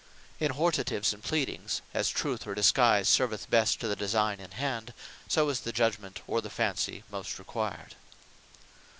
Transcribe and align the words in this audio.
In 0.39 0.53
Hortatives, 0.53 1.13
and 1.13 1.21
Pleadings, 1.23 1.83
as 1.93 2.09
Truth, 2.09 2.47
or 2.47 2.55
Disguise 2.55 3.07
serveth 3.07 3.47
best 3.51 3.79
to 3.81 3.87
the 3.87 3.95
Designe 3.95 4.39
in 4.39 4.49
hand; 4.49 4.95
so 5.27 5.47
is 5.49 5.59
the 5.59 5.71
Judgement, 5.71 6.21
or 6.25 6.41
the 6.41 6.49
Fancy 6.49 7.03
most 7.11 7.37
required. 7.37 7.93